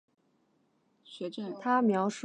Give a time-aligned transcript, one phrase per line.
[0.01, 2.11] 光绪十一年任山西学政。